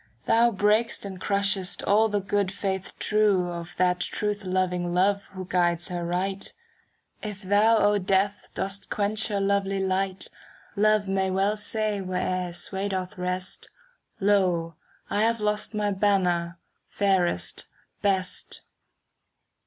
[0.25, 4.43] Thou break'st and crushest all the good faith true *" 63 CANZONIERE Of that truth
[4.45, 6.51] loving Love who guides her right;
[7.21, 10.27] If thou, O Death, dost quench her lovely light,
[10.75, 13.69] Love may virell say where'er his sway doth rest,
[14.19, 14.73] "Lo!
[15.11, 16.57] I have lost my banner,
[16.87, 17.65] fairest,
[18.01, 18.61] best."